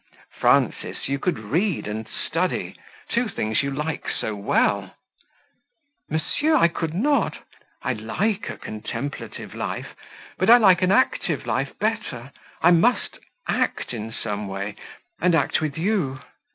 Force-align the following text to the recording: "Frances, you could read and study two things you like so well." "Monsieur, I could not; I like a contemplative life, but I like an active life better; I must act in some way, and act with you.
"Frances, 0.31 1.07
you 1.07 1.19
could 1.19 1.37
read 1.37 1.85
and 1.85 2.07
study 2.07 2.75
two 3.09 3.29
things 3.29 3.61
you 3.61 3.69
like 3.69 4.09
so 4.09 4.33
well." 4.35 4.95
"Monsieur, 6.09 6.55
I 6.55 6.69
could 6.69 6.95
not; 6.95 7.37
I 7.83 7.93
like 7.93 8.49
a 8.49 8.57
contemplative 8.57 9.53
life, 9.53 9.93
but 10.39 10.49
I 10.49 10.57
like 10.57 10.81
an 10.81 10.91
active 10.91 11.45
life 11.45 11.77
better; 11.77 12.31
I 12.63 12.71
must 12.71 13.19
act 13.47 13.93
in 13.93 14.11
some 14.11 14.47
way, 14.47 14.75
and 15.21 15.35
act 15.35 15.61
with 15.61 15.77
you. 15.77 16.19